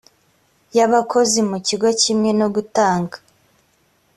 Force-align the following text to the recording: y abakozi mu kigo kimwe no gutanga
y 0.75 0.79
abakozi 0.85 1.39
mu 1.49 1.57
kigo 1.67 1.89
kimwe 2.01 2.29
no 2.39 2.47
gutanga 2.55 3.17